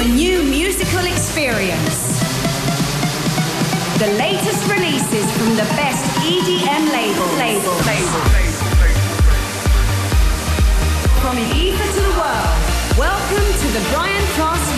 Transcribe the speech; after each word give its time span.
a 0.00 0.08
new 0.14 0.44
musical 0.44 1.04
experience. 1.06 2.20
The 3.98 4.06
latest 4.16 4.70
releases 4.70 5.26
from 5.36 5.56
the 5.56 5.66
best 5.74 6.04
EDM 6.22 6.92
labels. 6.92 7.32
Label. 7.36 7.74
Label. 7.82 8.20
From 11.20 11.36
Ibiza 11.36 11.94
to 11.94 12.00
the 12.00 12.14
world, 12.16 12.67
welcome 12.98 13.52
to 13.62 13.68
the 13.72 13.80
Brian 13.92 14.24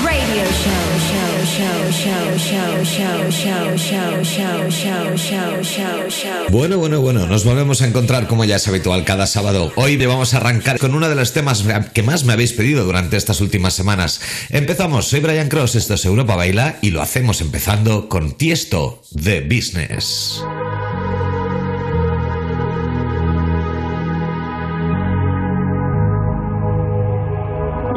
Radio 0.05 0.45
show. 0.45 0.91
Bueno, 6.50 6.79
bueno, 6.79 7.00
bueno, 7.00 7.27
nos 7.27 7.45
volvemos 7.45 7.82
a 7.82 7.86
encontrar 7.86 8.27
como 8.27 8.45
ya 8.45 8.57
es 8.57 8.68
habitual 8.68 9.04
cada 9.04 9.27
sábado. 9.27 9.72
Hoy 9.77 9.96
vamos 10.04 10.35
a 10.35 10.39
arrancar 10.39 10.79
con 10.79 10.95
uno 10.95 11.09
de 11.09 11.14
los 11.14 11.32
temas 11.32 11.64
que 11.93 12.03
más 12.03 12.25
me 12.25 12.32
habéis 12.32 12.53
pedido 12.53 12.85
durante 12.85 13.17
estas 13.17 13.40
últimas 13.40 13.75
semanas. 13.75 14.21
Empezamos, 14.50 15.09
soy 15.09 15.21
Brian 15.21 15.48
Cross, 15.48 15.76
esto 15.76 15.95
es 15.95 16.04
Europa 16.04 16.37
Baila 16.37 16.76
y 16.82 16.90
lo 16.90 17.03
hacemos 17.03 17.40
empezando 17.40 18.09
con 18.09 18.32
Tiesto 18.32 19.03
de 19.12 19.40
Business. 19.40 20.43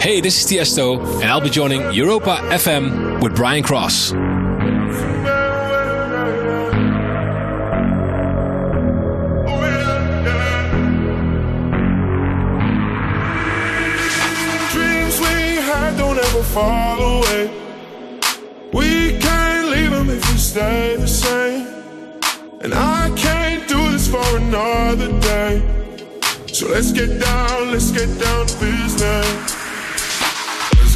Hey, 0.00 0.22
this 0.22 0.42
is 0.42 0.50
Tiesto, 0.50 0.98
and 1.20 1.24
I'll 1.24 1.42
be 1.42 1.50
joining 1.50 1.92
Europa 1.92 2.36
FM 2.48 3.22
with 3.22 3.36
Brian 3.36 3.62
Cross. 3.62 4.12
Dreams 14.72 15.20
we 15.20 15.60
had 15.68 15.98
don't 15.98 16.16
ever 16.16 16.42
fall 16.44 17.18
away. 17.18 17.50
We 18.72 19.18
can't 19.18 19.68
leave 19.68 19.90
them 19.90 20.08
if 20.08 20.26
we 20.32 20.38
stay 20.38 20.96
the 20.96 21.06
same. 21.06 21.66
And 22.62 22.72
I 22.72 23.12
can't 23.16 23.68
do 23.68 23.90
this 23.90 24.08
for 24.08 24.24
another 24.38 25.08
day. 25.20 25.60
So 26.46 26.68
let's 26.68 26.90
get 26.90 27.20
down, 27.20 27.70
let's 27.70 27.90
get 27.90 28.08
down 28.18 28.46
to 28.46 28.60
business. 28.60 29.59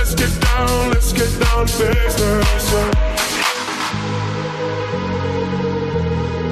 Let's 0.00 0.14
get 0.16 0.30
down, 0.40 0.90
let's 0.94 1.12
get 1.12 1.28
down 1.38 1.66
business. 1.66 2.74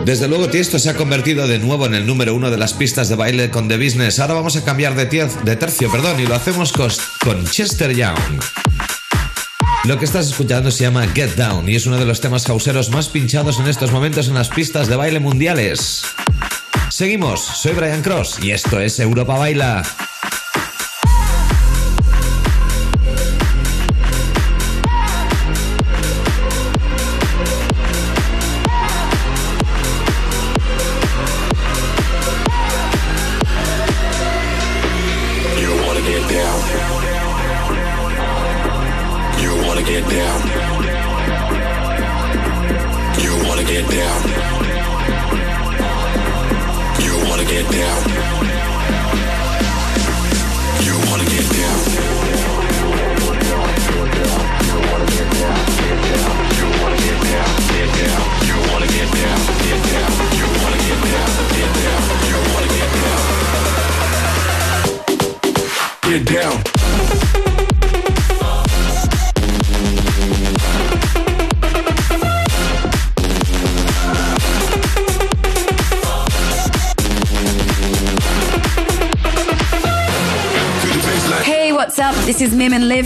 Desde 0.05 0.29
luego 0.29 0.49
Tiesto 0.49 0.79
se 0.79 0.91
ha 0.91 0.95
convertido 0.95 1.47
de 1.49 1.59
nuevo 1.59 1.87
en 1.87 1.95
el 1.95 2.07
número 2.07 2.35
uno 2.35 2.51
de 2.51 2.59
las 2.59 2.75
pistas 2.75 3.09
de 3.09 3.15
baile 3.15 3.51
con 3.51 3.67
The 3.69 3.79
Business. 3.79 4.19
Ahora 4.19 4.35
vamos 4.35 4.57
a 4.57 4.65
cambiar 4.65 4.95
de, 4.95 5.07
de 5.07 5.57
tercio 5.57 5.91
perdón, 5.91 6.21
y 6.21 6.27
lo 6.27 6.35
hacemos 6.35 6.75
cos- 6.75 7.01
con 7.25 7.47
Chester 7.47 7.95
Young. 7.95 8.19
Lo 9.85 9.99
que 9.99 10.05
estás 10.05 10.27
escuchando 10.29 10.71
se 10.71 10.85
llama 10.85 11.07
Get 11.09 11.35
Down 11.37 11.71
y 11.71 11.77
es 11.77 11.87
uno 11.87 11.97
de 11.97 12.05
los 12.05 12.21
temas 12.21 12.45
causeros 12.45 12.91
más 12.91 13.09
pinchados 13.09 13.59
en 13.61 13.67
estos 13.69 13.93
momentos 13.93 14.29
en 14.29 14.35
las 14.35 14.51
pistas 14.51 14.89
de 14.89 14.97
baile 14.97 15.21
mundiales. 15.21 16.03
Seguimos, 16.91 17.41
soy 17.41 17.73
Brian 17.73 18.03
Cross 18.03 18.41
y 18.43 18.51
esto 18.51 18.79
es 18.79 18.99
Europa 19.01 19.39
Baila. 19.39 19.83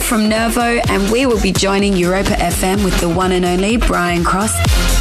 From 0.03 0.29
Nervo, 0.29 0.81
and 0.89 1.11
we 1.11 1.25
will 1.25 1.41
be 1.41 1.51
joining 1.51 1.95
Europa 1.95 2.33
FM 2.33 2.83
with 2.83 2.99
the 2.99 3.09
one 3.09 3.31
and 3.31 3.45
only 3.45 3.77
Brian 3.77 4.23
Cross. 4.23 4.92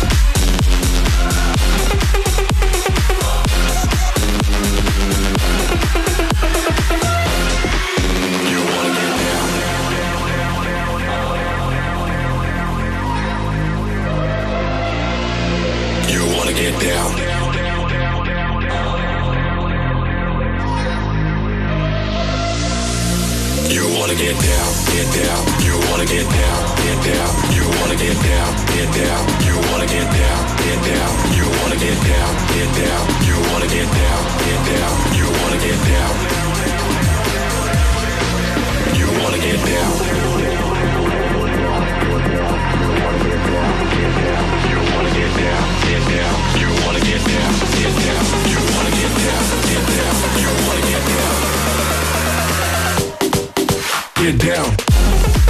down. 54.62 55.42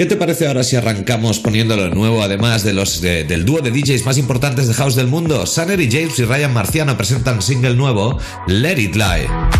¿Qué 0.00 0.06
te 0.06 0.16
parece 0.16 0.46
ahora 0.46 0.64
si 0.64 0.76
arrancamos 0.76 1.40
poniéndolo 1.40 1.90
nuevo, 1.90 2.22
además 2.22 2.64
de 2.64 2.72
los 2.72 3.02
del 3.02 3.44
dúo 3.44 3.60
de 3.60 3.70
DJs 3.70 4.06
más 4.06 4.16
importantes 4.16 4.66
de 4.66 4.72
house 4.72 4.94
del 4.96 5.08
mundo? 5.08 5.44
Sanner 5.44 5.78
y 5.78 5.90
James 5.92 6.18
y 6.18 6.24
Ryan 6.24 6.54
Marciano 6.54 6.96
presentan 6.96 7.42
single 7.42 7.74
nuevo, 7.74 8.18
Let 8.46 8.80
It 8.80 8.96
Lie. 8.96 9.59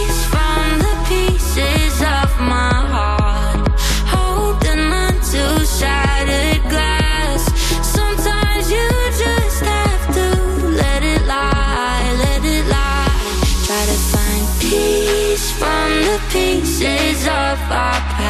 of 17.27 17.71
our 17.71 18.20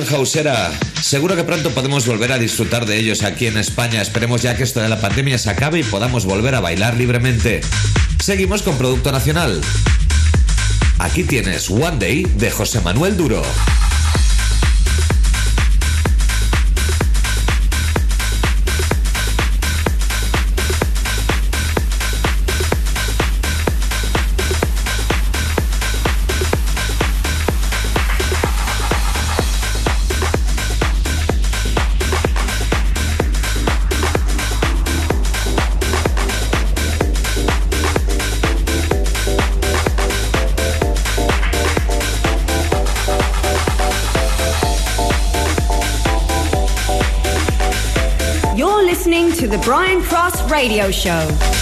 producción. 0.00 0.72
Seguro 1.00 1.36
que 1.36 1.44
pronto 1.44 1.70
podemos 1.70 2.06
volver 2.06 2.32
a 2.32 2.38
disfrutar 2.38 2.86
de 2.86 2.96
ellos 2.96 3.22
aquí 3.22 3.46
en 3.46 3.58
España. 3.58 4.00
Esperemos 4.00 4.42
ya 4.42 4.56
que 4.56 4.62
esto 4.62 4.80
de 4.80 4.88
la 4.88 5.00
pandemia 5.00 5.36
se 5.38 5.50
acabe 5.50 5.80
y 5.80 5.82
podamos 5.82 6.24
volver 6.24 6.54
a 6.54 6.60
bailar 6.60 6.96
libremente. 6.96 7.60
Seguimos 8.22 8.62
con 8.62 8.78
Producto 8.78 9.12
Nacional. 9.12 9.60
Aquí 10.98 11.24
tienes 11.24 11.68
One 11.70 11.98
Day 11.98 12.22
de 12.36 12.50
José 12.50 12.80
Manuel 12.80 13.16
Duro. 13.16 13.42
radio 50.62 50.92
show. 50.92 51.61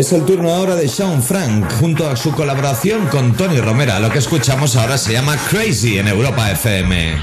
Es 0.00 0.14
el 0.14 0.24
turno 0.24 0.50
ahora 0.50 0.76
de 0.76 0.88
Sean 0.88 1.22
Frank 1.22 1.70
junto 1.78 2.08
a 2.08 2.16
su 2.16 2.32
colaboración 2.32 3.06
con 3.08 3.34
Tony 3.34 3.60
Romera. 3.60 4.00
Lo 4.00 4.08
que 4.08 4.18
escuchamos 4.18 4.74
ahora 4.76 4.96
se 4.96 5.12
llama 5.12 5.36
Crazy 5.50 5.98
en 5.98 6.08
Europa 6.08 6.50
FM. 6.50 7.18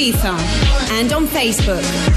Ibiza 0.00 0.34
and 0.92 1.12
on 1.12 1.26
Facebook. 1.26 2.09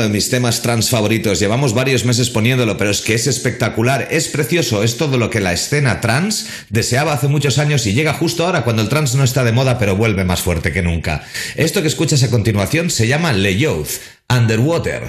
Uno 0.00 0.08
de 0.08 0.14
mis 0.14 0.30
temas 0.30 0.62
trans 0.62 0.88
favoritos. 0.88 1.40
Llevamos 1.40 1.74
varios 1.74 2.06
meses 2.06 2.30
poniéndolo, 2.30 2.78
pero 2.78 2.90
es 2.90 3.02
que 3.02 3.12
es 3.12 3.26
espectacular, 3.26 4.08
es 4.10 4.28
precioso, 4.28 4.82
es 4.82 4.96
todo 4.96 5.18
lo 5.18 5.28
que 5.28 5.40
la 5.40 5.52
escena 5.52 6.00
trans 6.00 6.46
deseaba 6.70 7.12
hace 7.12 7.28
muchos 7.28 7.58
años 7.58 7.86
y 7.86 7.92
llega 7.92 8.14
justo 8.14 8.46
ahora 8.46 8.62
cuando 8.64 8.80
el 8.80 8.88
trans 8.88 9.14
no 9.14 9.24
está 9.24 9.44
de 9.44 9.52
moda, 9.52 9.78
pero 9.78 9.96
vuelve 9.96 10.24
más 10.24 10.40
fuerte 10.40 10.72
que 10.72 10.80
nunca. 10.80 11.22
Esto 11.54 11.82
que 11.82 11.88
escuchas 11.88 12.22
a 12.22 12.30
continuación 12.30 12.88
se 12.88 13.08
llama 13.08 13.34
Le 13.34 13.58
Youth, 13.58 14.00
Underwater. 14.30 15.02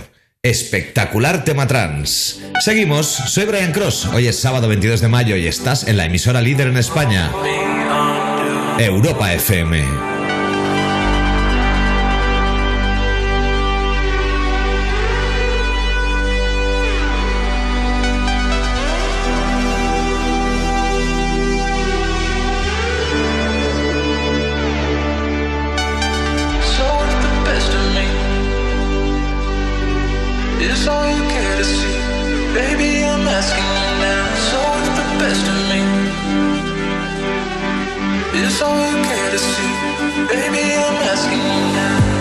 Espectacular 0.44 1.46
tema 1.46 1.68
trans. 1.68 2.42
Seguimos, 2.60 3.08
soy 3.08 3.46
Brian 3.46 3.72
Cross. 3.72 4.08
Hoy 4.14 4.28
es 4.28 4.40
sábado 4.40 4.68
22 4.68 5.00
de 5.00 5.08
mayo 5.08 5.38
y 5.38 5.48
estás 5.48 5.88
en 5.88 5.96
la 5.96 6.06
emisora 6.06 6.42
líder 6.42 6.68
en 6.68 6.78
España. 6.78 7.32
Europa 8.78 9.32
FM. 9.34 10.11
All 38.64 38.78
you 38.78 39.04
care 39.04 39.32
to 39.32 39.40
see? 39.40 39.74
Baby, 40.30 40.76
I'm 40.78 40.96
asking 41.10 41.40
you 41.40 41.74
now. 41.76 42.21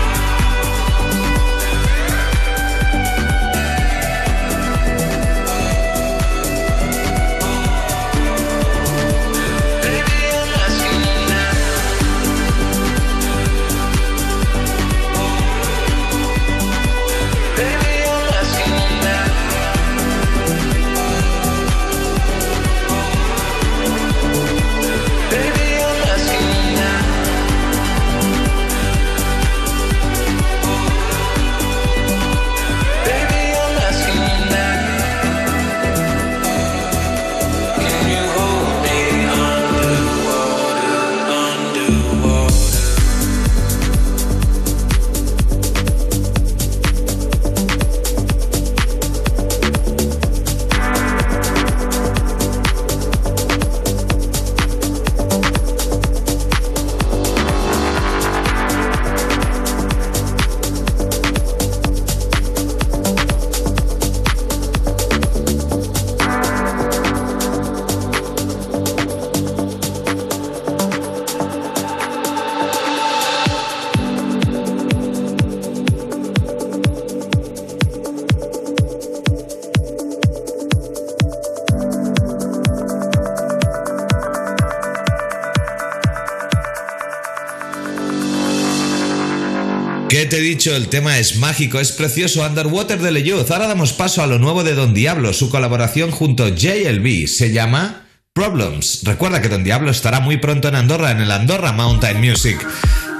te 90.31 90.37
he 90.37 90.41
dicho, 90.41 90.73
el 90.73 90.87
tema 90.87 91.19
es 91.19 91.35
mágico, 91.35 91.81
es 91.81 91.91
precioso. 91.91 92.45
Underwater 92.45 93.01
de 93.01 93.11
Leyuz. 93.11 93.51
Ahora 93.51 93.67
damos 93.67 93.91
paso 93.91 94.23
a 94.23 94.27
lo 94.27 94.39
nuevo 94.39 94.63
de 94.63 94.75
Don 94.75 94.93
Diablo, 94.93 95.33
su 95.33 95.49
colaboración 95.49 96.09
junto 96.09 96.45
a 96.45 96.55
JLB. 96.55 97.27
Se 97.27 97.51
llama 97.51 98.07
Problems. 98.31 99.01
Recuerda 99.03 99.41
que 99.41 99.49
Don 99.49 99.65
Diablo 99.65 99.91
estará 99.91 100.21
muy 100.21 100.37
pronto 100.37 100.69
en 100.69 100.75
Andorra, 100.75 101.11
en 101.11 101.19
el 101.19 101.31
Andorra 101.31 101.73
Mountain 101.73 102.21
Music. 102.21 102.65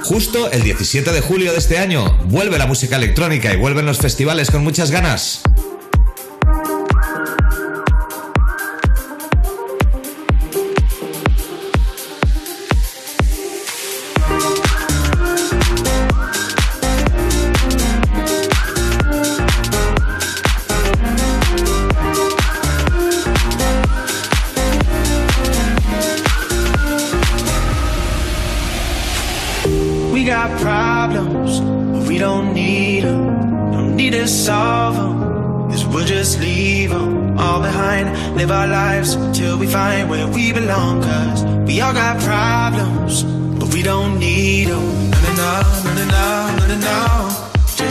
Justo 0.04 0.50
el 0.52 0.62
17 0.62 1.12
de 1.12 1.20
julio 1.20 1.52
de 1.52 1.58
este 1.58 1.76
año, 1.76 2.18
vuelve 2.28 2.56
la 2.56 2.66
música 2.66 2.96
electrónica 2.96 3.52
y 3.52 3.58
vuelven 3.58 3.84
los 3.84 3.98
festivales 3.98 4.50
con 4.50 4.64
muchas 4.64 4.90
ganas. 4.90 5.42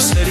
city. 0.01 0.31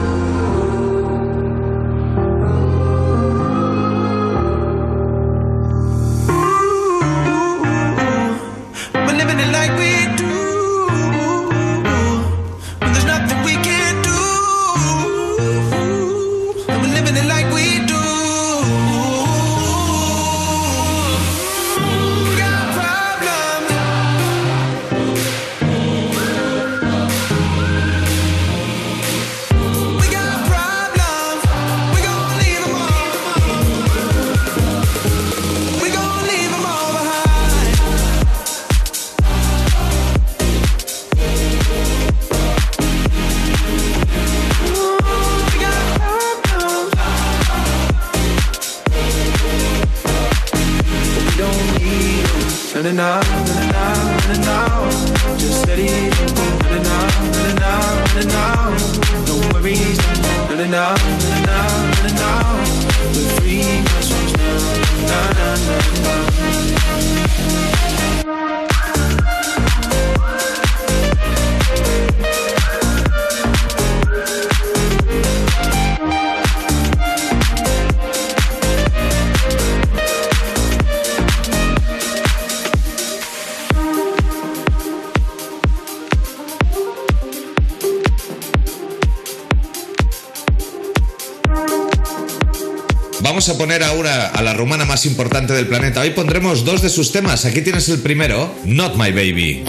a, 94.11 94.41
la 94.41 94.53
rumana 94.53 94.85
más 94.85 95.05
importante 95.05 95.53
del 95.53 95.67
planeta. 95.67 96.01
Hoy 96.01 96.11
pondremos 96.11 96.65
dos 96.65 96.81
de 96.81 96.89
sus 96.89 97.11
temas. 97.11 97.45
Aquí 97.45 97.61
tienes 97.61 97.87
el 97.89 97.99
primero, 97.99 98.53
Not 98.65 98.95
My 98.95 99.11
Baby. 99.11 99.63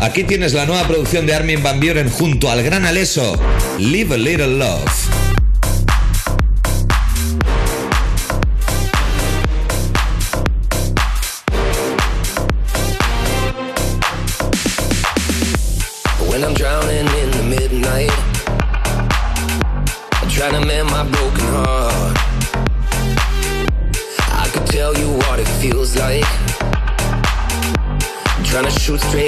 Aquí 0.00 0.24
tienes 0.24 0.54
la 0.54 0.64
nueva 0.64 0.86
producción 0.86 1.26
de 1.26 1.34
Armin 1.34 1.62
Van 1.62 1.80
Buren 1.80 2.08
junto 2.08 2.50
al 2.50 2.62
gran 2.62 2.86
Aleso, 2.86 3.38
Live 3.78 4.14
a 4.14 4.18
Little 4.18 4.58
Love. 4.58 5.27
shoot 28.88 29.00
straight. 29.02 29.27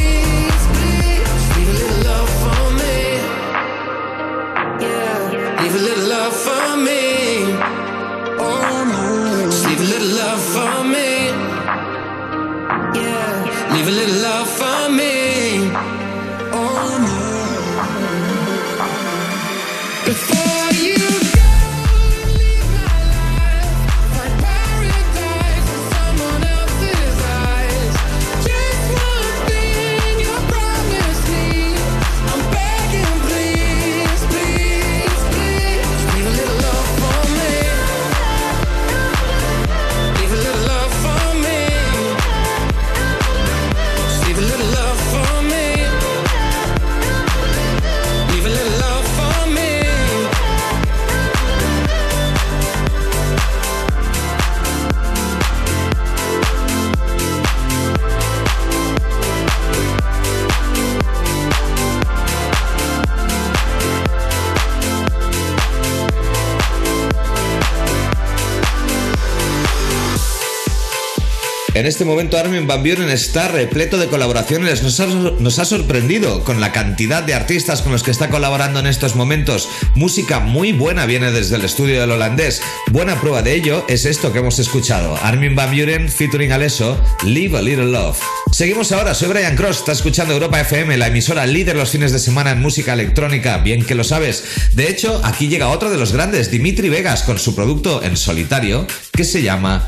En 71.81 71.87
este 71.87 72.05
momento 72.05 72.37
Armin 72.37 72.67
Van 72.67 72.83
Buren 72.83 73.09
está 73.09 73.47
repleto 73.47 73.97
de 73.97 74.05
colaboraciones. 74.05 74.83
Nos 74.83 75.57
ha, 75.57 75.65
sorprendido 75.65 76.43
con 76.43 76.61
la 76.61 76.71
cantidad 76.71 77.23
de 77.23 77.33
artistas 77.33 77.81
con 77.81 77.91
los 77.91 78.03
que 78.03 78.11
está 78.11 78.29
colaborando 78.29 78.79
en 78.79 78.85
estos 78.85 79.15
momentos. 79.15 79.67
Música 79.95 80.39
muy 80.39 80.73
buena 80.73 81.07
viene 81.07 81.31
desde 81.31 81.55
el 81.55 81.65
estudio 81.65 81.99
del 81.99 82.11
holandés. 82.11 82.61
Buena 82.91 83.19
prueba 83.19 83.41
de 83.41 83.55
ello 83.55 83.83
es 83.89 84.05
esto 84.05 84.31
que 84.31 84.37
hemos 84.37 84.59
escuchado. 84.59 85.17
Armin 85.23 85.55
Van 85.55 85.75
Buren 85.75 86.07
featuring 86.07 86.51
Alesso, 86.51 87.03
Live 87.23 87.57
a 87.57 87.63
Little 87.63 87.85
Love. 87.85 88.19
Seguimos 88.51 88.91
ahora, 88.91 89.15
soy 89.15 89.29
Brian 89.29 89.55
Cross, 89.55 89.79
está 89.79 89.93
escuchando 89.93 90.35
Europa 90.35 90.61
FM, 90.61 90.97
la 90.97 91.07
emisora 91.07 91.47
líder 91.47 91.77
los 91.77 91.89
fines 91.89 92.11
de 92.11 92.19
semana 92.19 92.51
en 92.51 92.61
música 92.61 92.93
electrónica, 92.93 93.57
bien 93.57 93.83
que 93.83 93.95
lo 93.95 94.03
sabes. 94.03 94.43
De 94.73 94.87
hecho, 94.87 95.19
aquí 95.23 95.47
llega 95.47 95.69
otro 95.69 95.89
de 95.89 95.97
los 95.97 96.11
grandes, 96.11 96.51
Dimitri 96.51 96.89
Vegas, 96.89 97.23
con 97.23 97.39
su 97.39 97.55
producto 97.55 98.03
en 98.03 98.17
solitario 98.17 98.85
que 99.13 99.23
se 99.23 99.41
llama 99.41 99.87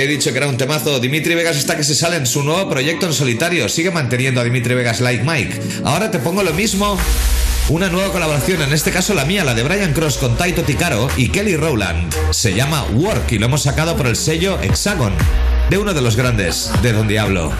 He 0.00 0.06
dicho 0.06 0.32
que 0.32 0.38
era 0.38 0.48
un 0.48 0.56
temazo. 0.56 0.98
Dimitri 0.98 1.34
Vegas 1.34 1.58
está 1.58 1.76
que 1.76 1.84
se 1.84 1.94
sale 1.94 2.16
en 2.16 2.24
su 2.24 2.42
nuevo 2.42 2.70
proyecto 2.70 3.04
en 3.04 3.12
solitario. 3.12 3.68
Sigue 3.68 3.90
manteniendo 3.90 4.40
a 4.40 4.44
Dimitri 4.44 4.72
Vegas 4.72 5.02
like 5.02 5.22
Mike. 5.24 5.60
Ahora 5.84 6.10
te 6.10 6.18
pongo 6.18 6.42
lo 6.42 6.54
mismo. 6.54 6.96
Una 7.68 7.90
nueva 7.90 8.10
colaboración, 8.10 8.62
en 8.62 8.72
este 8.72 8.92
caso 8.92 9.12
la 9.12 9.26
mía, 9.26 9.44
la 9.44 9.52
de 9.52 9.62
Brian 9.62 9.92
Cross 9.92 10.16
con 10.16 10.38
Taito 10.38 10.62
Ticaro 10.62 11.06
y 11.18 11.28
Kelly 11.28 11.54
Rowland. 11.54 12.14
Se 12.30 12.54
llama 12.54 12.82
Work 12.94 13.32
y 13.32 13.38
lo 13.38 13.44
hemos 13.44 13.62
sacado 13.62 13.94
por 13.94 14.06
el 14.06 14.16
sello 14.16 14.58
Hexagon, 14.62 15.12
de 15.68 15.76
uno 15.76 15.92
de 15.92 16.00
los 16.00 16.16
grandes, 16.16 16.70
de 16.80 16.94
donde 16.94 17.18
hablo. 17.18 17.52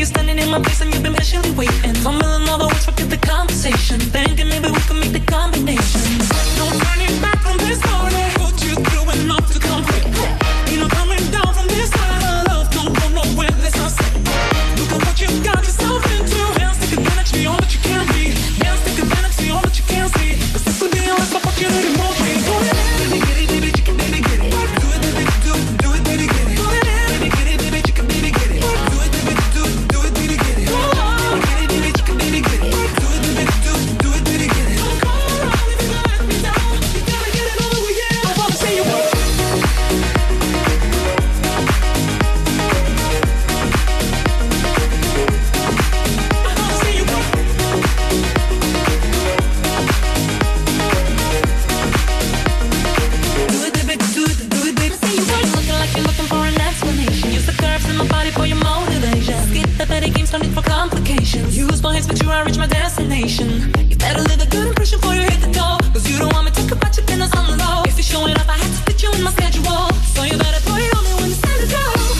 you 0.00 0.06
standing 0.06 0.38
in 0.38 0.48
my 0.48 0.62
face 0.62 0.80
and 0.80 0.90
you've 0.94 1.02
been 1.02 1.14
patiently 1.14 1.50
waiting. 1.50 1.94
Fumbling 1.96 2.48
all 2.48 2.56
the 2.56 2.66
words, 2.66 2.86
forget 2.86 3.10
the 3.10 3.18
conversation. 3.18 4.00
Thinking 4.00 4.48
maybe 4.48 4.68
we 4.70 4.80
can 4.88 4.98
make 4.98 5.12
the 5.12 5.20
combination. 5.20 6.99
I 62.40 62.42
reach 62.42 62.56
my 62.56 62.66
destination. 62.66 63.70
You 63.90 63.96
better 63.96 64.22
leave 64.22 64.40
a 64.40 64.46
good 64.46 64.68
impression 64.68 64.98
before 64.98 65.14
you 65.14 65.20
hit 65.20 65.42
the 65.42 65.52
door. 65.52 65.76
Cause 65.92 66.08
you 66.08 66.18
don't 66.18 66.32
want 66.32 66.46
me 66.46 66.50
talking 66.52 66.72
about 66.72 66.96
your 66.96 67.04
business 67.04 67.30
on 67.36 67.44
the 67.50 67.56
low. 67.62 67.82
If 67.84 67.96
you're 67.98 68.12
showing 68.16 68.34
up, 68.34 68.48
I 68.48 68.56
have 68.56 68.72
to 68.76 68.80
fit 68.88 69.02
you 69.02 69.12
in 69.12 69.22
my 69.22 69.30
schedule. 69.32 69.92
So 70.16 70.22
you 70.24 70.38
better 70.38 70.62
put 70.64 70.80
it 70.80 70.88
on 70.96 71.04
me 71.04 71.12
when. 71.20 71.28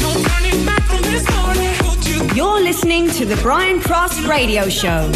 No 0.05 0.11
turning 0.29 0.61
back 0.67 0.83
from 0.93 1.01
this 1.09 1.25
morning. 1.33 2.37
You- 2.37 2.45
are 2.45 2.61
listening 2.61 3.09
to 3.13 3.25
the 3.25 3.37
Brian 3.37 3.81
Cross 3.81 4.21
Radio 4.27 4.69
Show. 4.69 5.11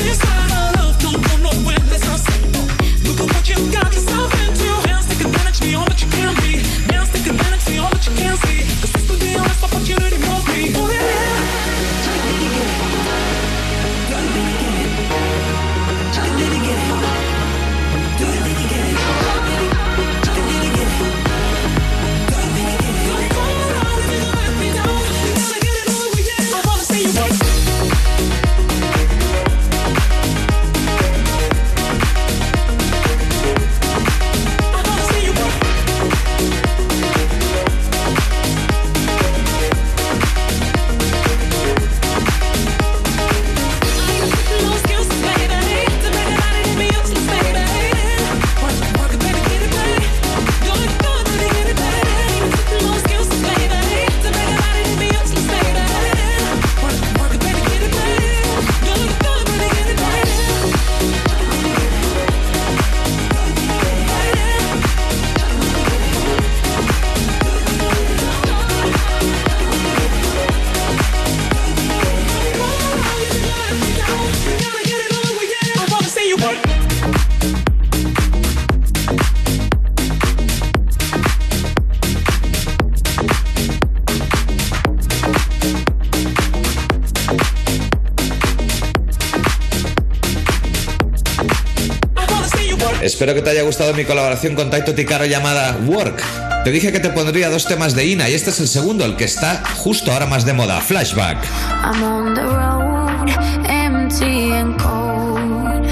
Espero 93.15 93.33
que 93.33 93.43
te 93.43 93.51
haya 93.51 93.63
gustado 93.63 93.95
mi 93.95 94.05
colaboración 94.05 94.57
con 94.57 94.71
Taito 94.71 94.93
Ticaro 94.93 95.25
llamada 95.25 95.77
Work. 95.87 96.21
Te 96.65 96.73
dije 96.73 96.91
que 96.91 96.99
te 96.99 97.11
pondría 97.11 97.49
dos 97.49 97.65
temas 97.65 97.95
de 97.95 98.07
Ina 98.07 98.29
y 98.29 98.35
este 98.35 98.51
es 98.51 98.59
el 98.59 98.67
segundo, 98.67 99.05
el 99.05 99.15
que 99.15 99.23
está 99.23 99.63
justo 99.77 100.11
ahora 100.11 100.27
más 100.27 100.45
de 100.45 100.53
moda, 100.53 100.81
Flashback. 100.81 101.39
I'm 101.85 102.03
on 102.03 102.35
the 102.35 102.43
road, 102.43 103.31
empty 103.69 104.51
and 104.51 104.77
cold, 104.83 105.87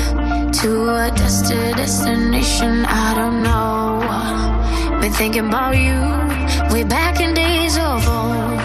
to 0.61 0.91
a 0.91 1.13
destination 1.13 2.85
I 2.87 3.15
don't 3.15 3.45
know. 3.45 4.01
Been 5.01 5.13
thinking 5.13 5.47
about 5.47 5.77
you, 5.77 6.75
way 6.75 6.83
back 6.83 7.21
in 7.21 7.35
days 7.35 7.79
of 7.79 8.05
old. 8.09 8.59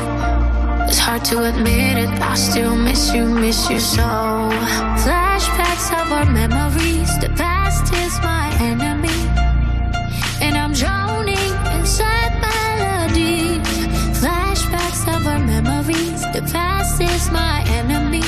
It's 0.89 0.97
hard 0.97 1.23
to 1.25 1.43
admit 1.43 1.99
it, 1.99 2.09
I 2.09 2.33
still 2.33 2.75
miss 2.75 3.13
you, 3.13 3.23
miss 3.23 3.69
you 3.69 3.79
so. 3.79 4.49
Flashbacks 4.97 5.91
of 5.93 6.11
our 6.11 6.25
memories, 6.25 7.19
the 7.19 7.29
This 16.97 17.27
is 17.27 17.31
my 17.31 17.63
enemy. 17.67 18.23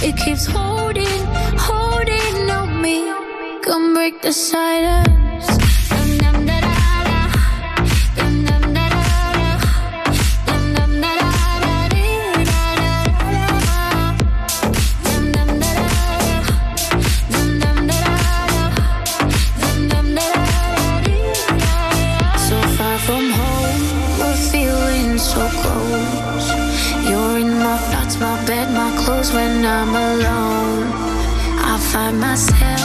It 0.00 0.16
keeps 0.16 0.46
holding, 0.46 1.26
holding 1.58 2.50
on 2.50 2.80
me. 2.80 3.12
Come 3.60 3.92
break 3.92 4.22
the 4.22 4.32
silence. 4.32 5.31
when 29.32 29.64
I'm 29.64 29.88
alone. 29.88 30.92
I 31.64 31.78
find 31.90 32.20
myself. 32.20 32.81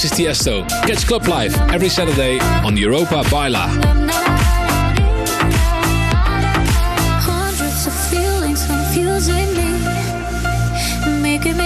This 0.00 0.12
is 0.12 0.18
Tiesto. 0.18 0.68
Catch 0.86 1.08
Club 1.08 1.26
Live 1.26 1.56
every 1.72 1.88
Saturday 1.88 2.38
on 2.64 2.76
Europa 2.76 3.24
Baila. 3.32 3.66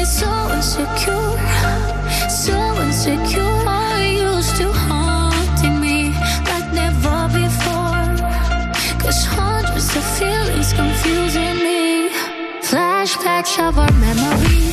so 0.06 0.32
insecure, 0.54 1.36
so 2.30 2.56
insecure. 2.80 3.52
Haunting 4.88 5.78
me 5.78 6.12
like 6.48 6.72
never 6.72 7.28
before. 7.36 8.16
Cause 8.98 9.26
hundreds 9.26 9.94
of 9.94 10.04
feelings 10.16 10.72
confusing 10.72 11.56
me. 11.56 12.08
Flashbacks 12.62 13.58
of 13.58 13.76
our 13.76 13.92
memories. 13.92 14.71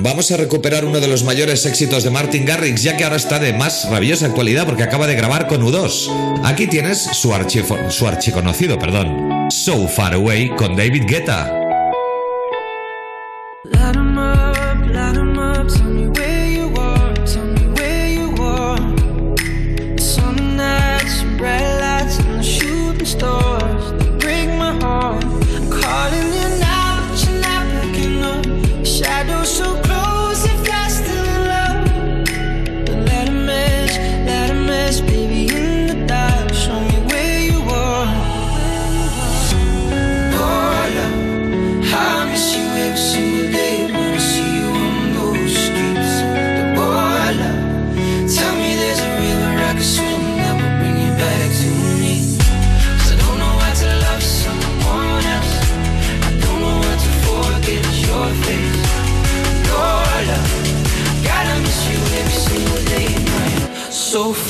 Vamos 0.00 0.30
a 0.32 0.36
recuperar 0.36 0.84
uno 0.84 1.00
de 1.00 1.08
los 1.08 1.24
mayores 1.24 1.66
éxitos 1.66 2.02
de 2.04 2.10
Martin 2.10 2.44
Garrix, 2.44 2.82
ya 2.82 2.96
que 2.96 3.04
ahora 3.04 3.16
está 3.16 3.38
de 3.38 3.52
más 3.52 3.88
rabiosa 3.90 4.26
actualidad 4.26 4.66
porque 4.66 4.82
acaba 4.82 5.06
de 5.06 5.14
grabar 5.14 5.46
con 5.46 5.62
U2. 5.62 6.40
Aquí 6.44 6.66
tienes 6.66 6.98
su, 6.98 7.32
archivo, 7.32 7.90
su 7.90 8.06
archiconocido, 8.06 8.78
perdón. 8.78 9.33
So 9.50 9.86
Far 9.86 10.14
Away 10.14 10.48
con 10.56 10.74
David 10.74 11.06
Guetta. 11.06 11.63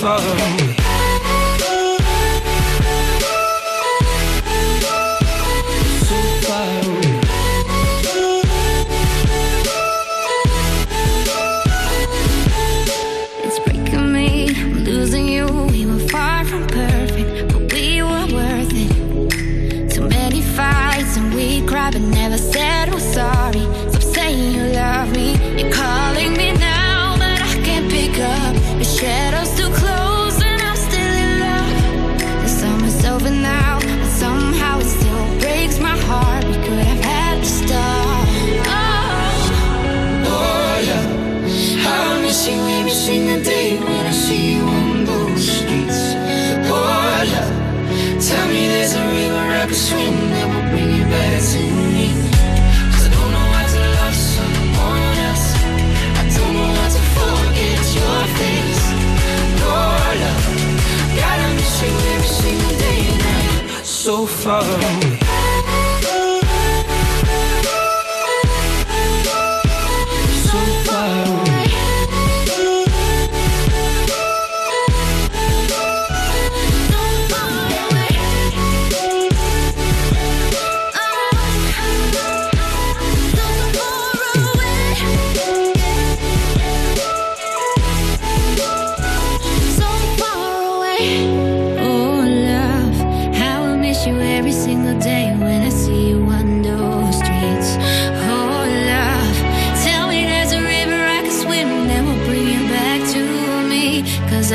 other 0.07 0.64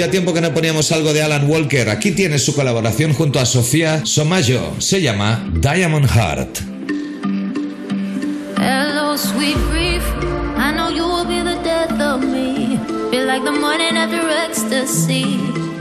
Hacía 0.00 0.10
tiempo 0.10 0.32
que 0.32 0.40
no 0.40 0.54
poníamos 0.54 0.92
algo 0.92 1.12
de 1.12 1.20
Alan 1.20 1.46
Walker. 1.46 1.90
Aquí 1.90 2.12
tiene 2.12 2.38
su 2.38 2.54
colaboración 2.54 3.12
junto 3.12 3.38
a 3.38 3.44
Sofía 3.44 4.00
Somayo. 4.06 4.72
Se 4.78 5.02
llama 5.02 5.46
Diamond 5.52 6.08
Heart. 6.08 6.60
Hello, 8.56 9.18
sweet 9.18 9.58
grief. 9.70 10.02
I 10.56 10.72
know 10.72 10.88
you 10.88 11.04
will 11.04 11.26
be 11.26 11.42
the 11.42 11.62
death 11.62 12.00
of 12.00 12.22
me. 12.22 12.78
Feel 13.10 13.26
like 13.26 13.44
the 13.44 13.52
morning 13.52 13.98
after 13.98 14.26
ecstasy. 14.26 15.36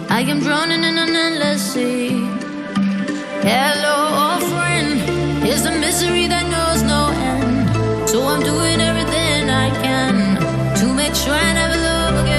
I 0.10 0.30
am 0.30 0.42
drowning 0.42 0.84
in 0.84 0.98
an 0.98 1.16
endless 1.16 1.62
sea. 1.74 2.10
Hello, 3.42 4.34
old 4.34 4.44
friend. 4.52 5.00
It's 5.48 5.64
a 5.66 5.72
misery 5.80 6.28
that 6.28 6.44
knows 6.52 6.84
no 6.84 7.08
end. 7.32 8.10
So 8.10 8.28
I'm 8.28 8.44
doing 8.44 8.82
everything 8.82 9.50
I 9.50 9.70
can 9.82 10.76
to 10.76 10.94
make 10.94 11.16
sure 11.16 11.34
I 11.34 11.54
never 11.54 11.78
love 11.78 12.26
again. 12.26 12.39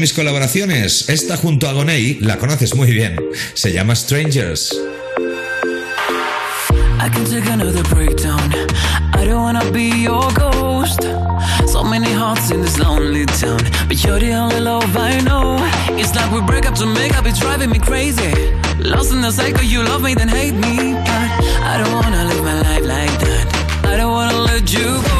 mis 0.00 0.14
colaboraciones. 0.14 1.08
Esta 1.10 1.36
junto 1.36 1.68
a 1.68 1.72
Gonei 1.72 2.18
la 2.20 2.38
conoces 2.38 2.74
muy 2.74 2.90
bien. 2.90 3.16
Se 3.52 3.70
llama 3.70 3.94
Strangers. 3.94 4.74
I 6.98 7.08
can 7.10 7.24
take 7.26 7.46
another 7.46 7.82
breakdown. 7.94 8.40
I 9.12 9.26
don't 9.26 9.42
wanna 9.42 9.70
be 9.70 9.90
your 10.02 10.32
ghost. 10.32 11.02
So 11.66 11.84
many 11.84 12.10
hearts 12.12 12.50
in 12.50 12.62
this 12.62 12.78
lonely 12.78 13.26
town. 13.26 13.60
But 13.88 14.02
you're 14.02 14.18
the 14.18 14.32
only 14.32 14.60
love 14.60 14.96
I 14.96 15.20
know. 15.20 15.58
It's 15.98 16.14
like 16.14 16.32
we 16.32 16.40
break 16.40 16.66
up 16.66 16.74
to 16.76 16.86
make 16.86 17.14
up, 17.18 17.26
it's 17.26 17.38
driving 17.38 17.70
me 17.70 17.78
crazy. 17.78 18.32
Lost 18.78 19.12
in 19.12 19.20
the 19.20 19.30
cycle, 19.30 19.64
you 19.64 19.82
love 19.82 20.02
me, 20.02 20.14
then 20.14 20.28
hate 20.28 20.54
me. 20.54 20.94
But 20.94 21.30
I 21.62 21.76
don't 21.78 21.92
wanna 21.92 22.24
live 22.24 22.42
my 22.42 22.54
life 22.54 22.86
like 22.86 23.18
that. 23.20 23.84
I 23.84 23.96
don't 23.98 24.12
wanna 24.12 24.38
let 24.38 24.72
you 24.72 25.02
go. 25.02 25.19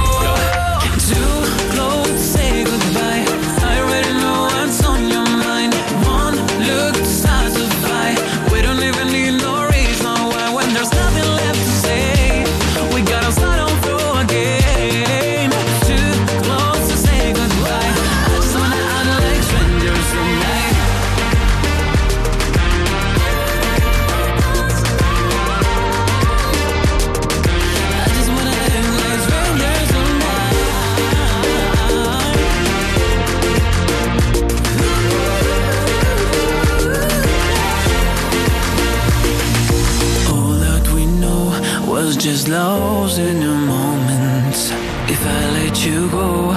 thousand 42.71 43.43
moments 43.67 44.71
If 45.13 45.21
I 45.25 45.41
let 45.59 45.75
you 45.85 46.09
go, 46.09 46.55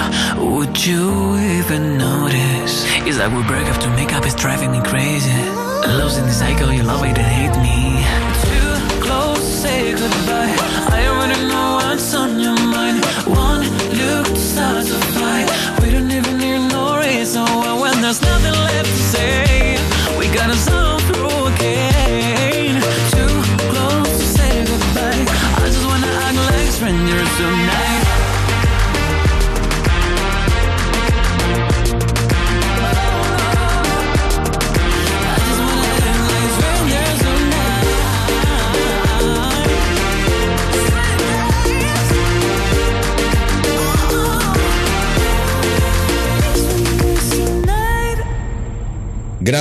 would 0.55 0.77
you 0.87 1.37
even 1.59 1.99
notice? 1.99 2.75
It's 3.07 3.19
like 3.19 3.33
we 3.37 3.43
break 3.53 3.67
up 3.73 3.79
tomorrow 3.81 3.94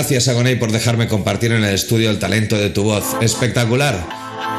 Gracias 0.03 0.27
Agoney 0.27 0.57
por 0.57 0.73
dejarme 0.73 1.07
compartir 1.07 1.53
en 1.53 1.63
el 1.63 1.73
estudio 1.73 2.09
el 2.09 2.19
talento 2.19 2.57
de 2.57 2.69
tu 2.69 2.83
voz. 2.83 3.15
Espectacular. 3.21 4.05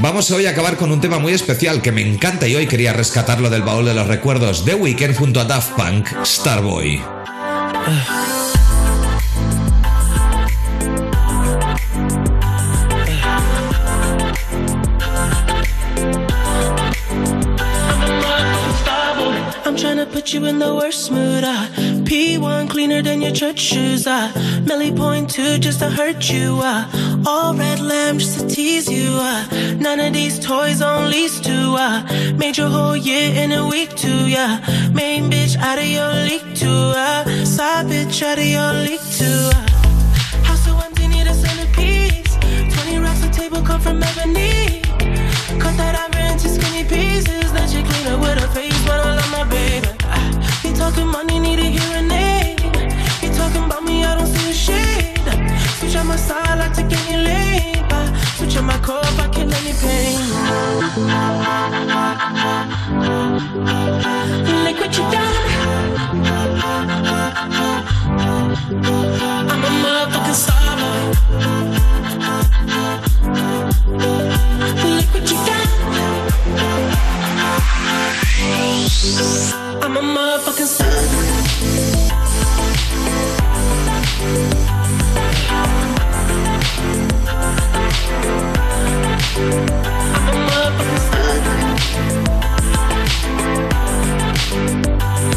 Vamos 0.00 0.30
hoy 0.30 0.46
a 0.46 0.52
acabar 0.52 0.78
con 0.78 0.90
un 0.90 1.02
tema 1.02 1.18
muy 1.18 1.34
especial 1.34 1.82
que 1.82 1.92
me 1.92 2.00
encanta 2.00 2.48
y 2.48 2.54
hoy 2.54 2.66
quería 2.66 2.94
rescatarlo 2.94 3.50
del 3.50 3.60
baúl 3.60 3.84
de 3.84 3.92
los 3.92 4.06
recuerdos. 4.06 4.64
The 4.64 4.74
Weeknd 4.74 5.14
junto 5.14 5.40
a 5.40 5.44
Daft 5.44 5.72
Punk, 5.72 6.08
Starboy. 6.24 6.98
Church 23.44 23.60
shoes. 23.60 24.06
Uh. 24.06 24.32
Melly 24.66 24.90
point 24.90 25.28
two 25.28 25.58
just 25.58 25.80
to 25.80 25.90
hurt 25.90 26.30
you. 26.30 26.60
Uh. 26.62 27.22
All 27.26 27.52
red 27.54 27.78
lamb 27.78 28.18
just 28.18 28.40
to 28.40 28.46
tease 28.48 28.88
you. 28.90 29.10
Uh. 29.10 29.44
None 29.78 30.00
of 30.00 30.14
these 30.14 30.38
toys 30.38 30.80
on 30.80 31.10
lease 31.10 31.40
to. 31.40 31.56
Uh. 31.86 31.98
Made 32.38 32.56
your 32.56 32.70
whole 32.70 32.96
year 32.96 33.34
in 33.42 33.52
a 33.52 33.66
week 33.68 33.90
too. 33.96 34.28
Yeah. 34.36 34.52
Main 34.94 35.30
bitch 35.30 35.56
out 35.58 35.78
of 35.78 35.84
your 35.96 36.12
league 36.28 36.56
too. 36.56 36.82
Uh. 37.06 37.44
Side 37.44 37.86
bitch 37.86 38.22
out 38.22 38.38
of 38.38 38.46
your 38.56 38.72
league 38.86 39.06
too. 39.20 39.40
Uh. 39.52 40.46
House 40.48 40.64
so 40.64 40.72
empty, 40.78 41.06
need 41.08 41.26
a 41.26 41.34
centerpiece. 41.34 42.36
20 42.76 42.98
racks 43.04 43.24
a 43.24 43.30
table 43.30 43.60
come 43.60 43.80
from 43.80 44.02
ebony. 44.02 44.80
Cut 45.62 45.74
that 45.80 45.94
ivory 46.04 46.32
into 46.32 46.48
skinny 46.48 46.84
pieces. 46.88 47.52
Then 47.52 47.68
she 47.68 47.82
clean 47.82 48.06
up 48.12 48.20
with 48.20 48.38
her 48.40 48.50
face, 48.56 48.80
but 48.86 49.00
I 49.04 49.14
love 49.18 49.30
my 49.38 49.44
baby. 49.44 49.86
Ah, 50.04 50.28
You 50.64 50.74
talking 50.74 51.08
money, 51.08 51.38
need 51.40 51.58
a 51.58 51.68
hearing 51.76 52.08
Switch 55.94 56.06
my 56.06 56.16
side, 56.16 56.58
I 56.58 56.68
take 56.72 56.92
any 57.06 57.22
lane. 57.24 57.86
Ah, 57.88 58.34
Switch 58.36 58.56
on 58.56 58.64
my 58.64 58.76
core 58.78 58.98
I 58.98 59.28
kill 59.28 59.52
any 59.54 59.72
pain. 59.78 60.18
Look 64.64 64.78
what 64.80 64.96
you 64.98 65.04
done. 65.14 65.36
I'm 69.50 69.62
a 69.62 69.70
motherfucking 69.84 70.38
star. 70.42 70.76
Look 74.90 75.08
what 75.14 75.24
you 75.30 75.38
done. 75.46 75.70
I'm 79.84 79.96
a 79.96 79.98
motherfucking 80.00 80.66
star. 80.66 80.83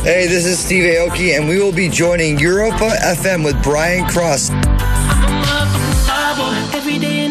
Hey, 0.04 0.28
this 0.28 0.46
is 0.46 0.60
Steve 0.60 0.84
Aoki, 0.84 1.38
and 1.38 1.48
we 1.48 1.60
will 1.60 1.74
be 1.74 1.90
joining 1.90 2.40
Europa 2.40 2.92
FM 3.04 3.44
with 3.44 3.62
Brian 3.64 4.06
Cross. 4.08 4.52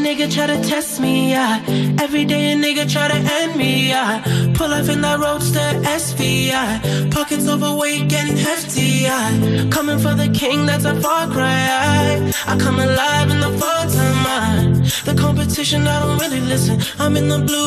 Nigga 0.07 0.33
try 0.33 0.47
to 0.47 0.61
test 0.67 0.99
me, 0.99 1.31
yeah. 1.31 1.63
Every 2.01 2.25
day 2.25 2.53
a 2.53 2.57
nigga 2.57 2.91
try 2.91 3.09
to 3.09 3.15
end 3.15 3.57
me, 3.57 3.89
yeah. 3.89 4.23
Pull 4.55 4.73
up 4.73 4.89
in 4.89 5.03
that 5.03 5.19
roadster 5.19 5.69
SV, 5.83 6.47
yeah. 6.47 6.81
Pockets 7.11 7.47
overweight, 7.47 8.09
getting 8.09 8.37
hefty, 8.37 9.05
yeah. 9.05 9.69
Coming 9.71 9.99
for 9.99 10.15
the 10.15 10.29
king, 10.33 10.65
that's 10.65 10.85
a 10.85 10.99
far 11.03 11.29
cry. 11.29 11.59
I, 11.69 12.33
I 12.47 12.57
come 12.59 12.79
alive 12.79 13.31
in 13.31 13.41
the 13.41 13.51
fall 13.59 13.85
time. 13.91 14.75
The 15.05 15.15
competition, 15.21 15.87
I 15.87 16.01
don't 16.01 16.19
really 16.19 16.41
listen. 16.41 16.81
I'm 16.99 17.17
in 17.17 17.29
the 17.29 17.39
blue 17.39 17.67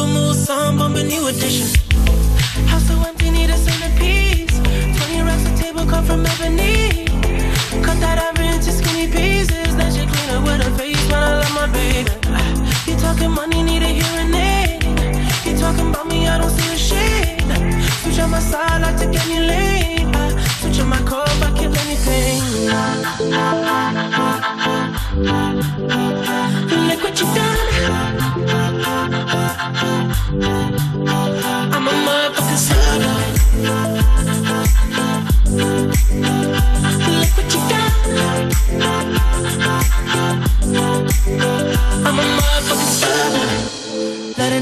bumping 0.80 1.08
new 1.08 1.28
edition. 1.28 1.89
Come 5.90 6.06
from 6.06 6.26
ebony. 6.26 7.06
Cut 7.86 7.98
that 8.00 8.18
ivory 8.28 8.48
into 8.48 8.72
skinny 8.72 9.08
pieces. 9.12 9.76
Then 9.76 9.92
she 9.92 10.06
clean 10.06 10.30
up 10.36 10.44
with 10.44 10.62
her 10.62 10.74
face, 10.78 11.04
but 11.10 11.22
I 11.30 11.40
love 11.42 11.54
my 11.56 11.68
baby. 11.74 12.12
You 12.88 12.96
talking 12.98 13.32
money, 13.32 13.64
need 13.64 13.82
a 13.82 13.92
hearing 14.00 14.34
aid. 14.34 14.84
You 15.46 15.58
talking 15.58 15.90
about 15.90 16.08
me, 16.08 16.28
I 16.28 16.38
don't 16.38 16.52
see 16.52 16.74
a 16.74 16.78
shade. 16.78 17.42
Switch 18.02 18.20
on 18.20 18.30
my 18.30 18.40
side, 18.40 18.84
I 18.84 18.92
take 18.98 19.16
any 19.26 19.40
lane. 19.52 20.12
Ah, 20.14 20.30
Switch 20.62 20.80
on 20.80 20.88
my 20.90 21.02
core, 21.10 21.26
I 21.48 21.50
kill 21.58 21.74
any 21.84 21.98
pain. 22.06 22.44
Look 26.90 27.02
what 27.04 27.20
you 27.20 27.28
done. 27.36 27.60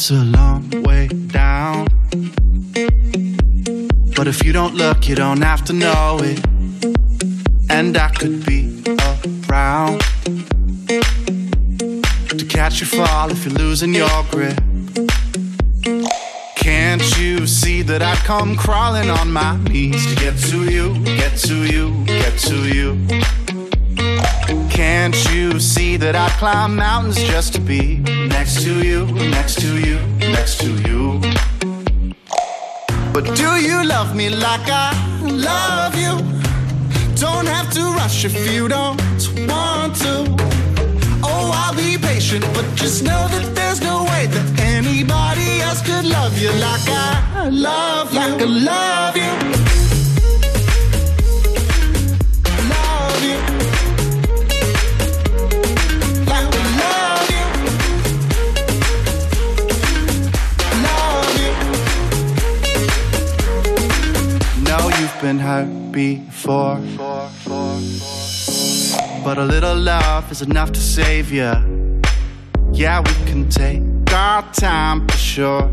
It's 0.00 0.10
a 0.10 0.24
long 0.24 0.66
way 0.82 1.08
down. 1.08 1.86
But 4.16 4.28
if 4.28 4.42
you 4.42 4.50
don't 4.50 4.74
look, 4.74 5.06
you 5.06 5.14
don't 5.14 5.42
have 5.42 5.62
to 5.66 5.74
know 5.74 6.18
it. 6.22 6.40
And 7.68 7.94
I 7.98 8.08
could 8.08 8.46
be 8.46 8.82
around 9.46 10.00
to 12.30 12.46
catch 12.48 12.80
you 12.80 12.86
fall 12.86 13.30
if 13.30 13.44
you're 13.44 13.52
losing 13.56 13.92
your 13.92 14.24
grip. 14.30 14.58
Can't 16.56 17.18
you 17.18 17.46
see 17.46 17.82
that 17.82 18.00
I'd 18.00 18.24
come 18.24 18.56
crawling 18.56 19.10
on 19.10 19.30
my 19.30 19.58
knees 19.64 20.06
to 20.06 20.14
get 20.14 20.38
to 20.48 20.64
you, 20.64 20.98
get 21.04 21.36
to 21.40 21.66
you, 21.66 22.06
get 22.06 22.38
to 22.38 22.56
you? 22.74 23.39
Can't 24.80 25.30
you 25.30 25.60
see 25.60 25.98
that 25.98 26.16
I'd 26.16 26.30
climb 26.38 26.74
mountains 26.74 27.16
just 27.16 27.52
to 27.52 27.60
be 27.60 27.98
next 28.28 28.62
to 28.62 28.82
you, 28.82 29.04
next 29.36 29.60
to 29.60 29.78
you, 29.78 29.98
next 30.32 30.58
to 30.62 30.70
you? 30.88 31.20
But 33.12 33.24
do 33.36 33.50
you 33.60 33.84
love 33.84 34.16
me 34.16 34.30
like 34.30 34.66
I 34.84 34.90
love 35.20 35.94
you? 36.04 36.14
Don't 37.14 37.46
have 37.46 37.70
to 37.74 37.82
rush 38.00 38.24
if 38.24 38.34
you 38.50 38.68
don't 38.68 38.98
want 39.46 39.96
to. 39.96 40.14
Oh, 41.28 41.52
I'll 41.62 41.76
be 41.76 41.98
patient, 41.98 42.46
but 42.54 42.64
just 42.74 43.04
know 43.04 43.28
that 43.34 43.54
there's 43.54 43.82
no 43.82 44.04
way 44.04 44.28
that 44.34 44.60
anybody 44.60 45.60
else 45.60 45.82
could 45.82 46.06
love 46.06 46.38
you 46.38 46.52
like 46.52 46.88
I 46.88 47.50
love 47.50 48.14
you. 48.14 48.20
Like 48.20 48.40
I. 48.40 48.44
Love 48.46 49.16
you. 49.18 49.89
Been 65.20 65.38
hurt 65.38 65.92
before. 65.92 66.76
But 69.22 69.36
a 69.36 69.44
little 69.44 69.76
love 69.76 70.30
is 70.32 70.40
enough 70.40 70.72
to 70.72 70.80
save 70.80 71.30
you. 71.30 71.52
Yeah, 72.72 73.00
we 73.00 73.12
can 73.26 73.48
take 73.50 73.82
our 74.14 74.50
time 74.52 75.06
for 75.06 75.18
sure. 75.18 75.70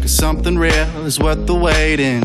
Cause 0.00 0.10
something 0.10 0.56
real 0.56 1.04
is 1.04 1.18
worth 1.18 1.46
the 1.46 1.54
waiting. 1.54 2.22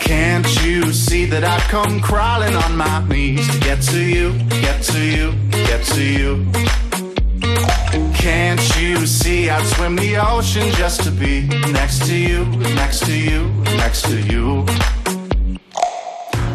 Can't 0.00 0.46
you 0.64 0.92
see 0.92 1.24
that 1.26 1.42
I've 1.42 1.68
come 1.70 2.00
crawling 2.00 2.54
on 2.54 2.76
my 2.76 3.06
knees 3.08 3.48
to 3.52 3.60
get 3.60 3.80
to 3.82 4.00
you, 4.00 4.32
get 4.60 4.82
to 4.82 5.00
you, 5.00 5.32
get 5.50 5.82
to 5.94 6.02
you? 6.02 6.85
Can't 8.26 8.60
you 8.80 9.06
see 9.06 9.48
I'd 9.48 9.64
swim 9.76 9.94
the 9.94 10.18
ocean 10.18 10.68
just 10.76 11.04
to 11.04 11.12
be 11.12 11.46
next 11.70 12.04
to 12.06 12.12
you, 12.12 12.44
next 12.74 13.06
to 13.06 13.12
you, 13.12 13.52
next 13.76 14.02
to 14.06 14.20
you? 14.20 14.64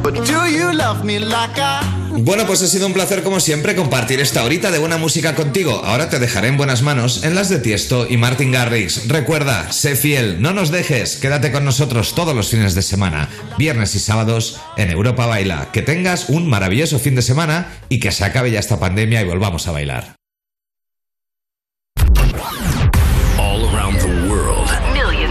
But 0.04 0.16
do 0.26 0.50
you 0.50 0.74
love 0.74 1.06
me 1.06 1.18
Bueno, 2.24 2.46
pues 2.46 2.62
ha 2.62 2.68
sido 2.68 2.88
un 2.88 2.92
placer 2.92 3.24
como 3.24 3.40
siempre 3.40 3.74
compartir 3.74 4.20
esta 4.20 4.44
horita 4.44 4.70
de 4.70 4.80
buena 4.80 4.98
música 4.98 5.34
contigo. 5.34 5.82
Ahora 5.86 6.10
te 6.10 6.20
dejaré 6.20 6.50
en 6.50 6.58
buenas 6.58 6.82
manos 6.82 7.24
en 7.24 7.36
las 7.36 7.48
de 7.48 7.60
Tiesto 7.60 8.06
y 8.10 8.18
Martin 8.18 8.52
Garrix. 8.52 9.08
Recuerda, 9.08 9.72
sé 9.72 9.96
fiel, 9.96 10.42
no 10.42 10.52
nos 10.52 10.72
dejes, 10.72 11.16
quédate 11.16 11.54
con 11.54 11.64
nosotros 11.64 12.16
todos 12.16 12.36
los 12.36 12.50
fines 12.50 12.76
de 12.76 12.82
semana, 12.82 13.30
viernes 13.58 13.96
y 13.96 14.00
sábados 14.00 14.60
en 14.76 14.92
Europa 14.92 15.26
Baila. 15.26 15.70
Que 15.72 15.84
tengas 15.84 16.28
un 16.28 16.50
maravilloso 16.50 17.00
fin 17.00 17.16
de 17.16 17.22
semana 17.22 17.72
y 17.88 18.02
que 18.02 18.12
se 18.12 18.26
acabe 18.26 18.52
ya 18.52 18.60
esta 18.60 18.78
pandemia 18.78 19.22
y 19.22 19.26
volvamos 19.26 19.70
a 19.70 19.72
bailar. 19.72 20.21